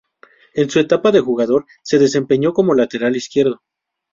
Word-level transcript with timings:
En 0.55 0.67
su 0.71 0.79
etapa 0.79 1.11
de 1.11 1.19
jugador, 1.19 1.67
se 1.83 1.99
desempeñó 1.99 2.53
como 2.53 2.73
lateral 2.73 3.15
izquierdo. 3.15 3.61